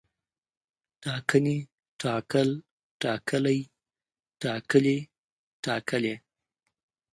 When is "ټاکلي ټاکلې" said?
4.41-6.15